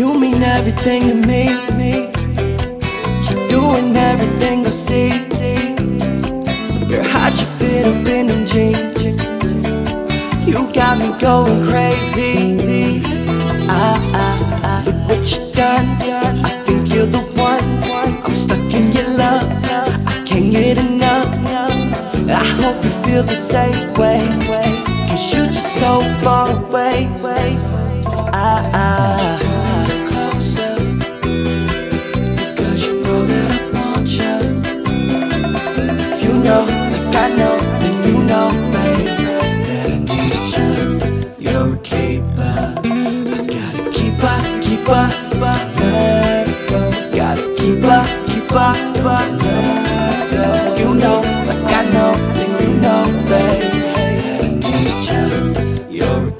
[0.00, 1.44] You mean everything to me,
[1.76, 2.08] me.
[3.28, 5.10] You're doing everything I see.
[6.88, 9.18] Girl, how'd you fit up in them jeans?
[10.48, 12.56] You got me going crazy.
[13.68, 14.82] Ah, ah, ah.
[14.86, 15.86] Look what you done.
[16.46, 18.24] I think you're the one.
[18.24, 19.52] I'm stuck in your love.
[20.06, 21.28] I can't get enough.
[22.26, 24.24] I hope you feel the same way.
[25.08, 27.19] Cause you're just so far away.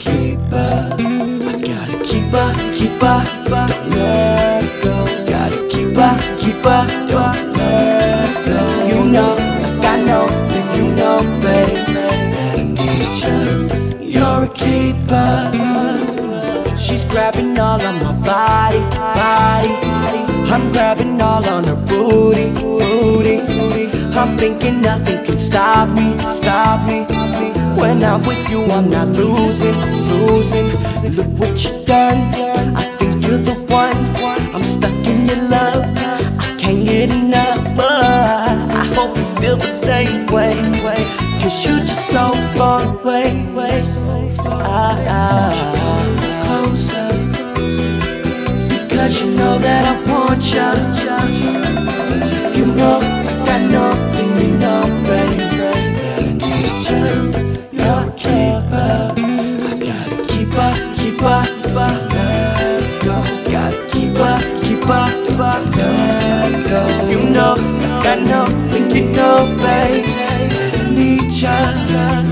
[0.00, 0.96] Keep her,
[2.00, 2.30] keep.
[2.30, 4.29] Gotta keep her,
[14.42, 15.50] a keeper.
[16.76, 19.74] She's grabbing all on my body, body.
[20.52, 23.36] I'm grabbing all on her booty, booty.
[24.16, 27.04] I'm thinking nothing can stop me, stop me.
[27.80, 29.74] When I'm with you, I'm not losing,
[30.10, 30.68] losing.
[31.16, 32.34] Look what you done.
[32.76, 34.00] I think you're the one.
[34.54, 35.84] I'm stuck in your love.
[36.38, 37.99] I can't get enough.
[39.50, 40.54] Feel the same way.
[41.42, 43.42] Cause you're just so far away.
[44.46, 46.09] Ah, ah.
[68.04, 71.80] Know, then you know, baby, need you.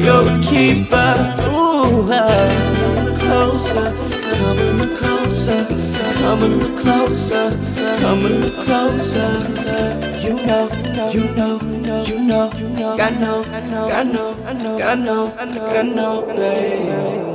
[0.04, 1.14] You're keeper.
[1.50, 5.66] Ooh, uh, closer, come a little closer,
[6.14, 7.50] come a little closer,
[8.00, 9.30] come a little closer.
[10.20, 10.68] You know,
[11.10, 11.58] you know,
[12.04, 15.82] you know, you know, I know, I know, I know, I know, I know, I
[15.82, 17.27] know, baby.